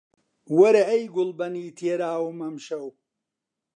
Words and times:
وەرە 0.57 0.81
ئەی 0.89 1.03
گوڵبنی 1.15 1.75
تێراوم 1.77 2.37
ئەمشەو 2.45 2.87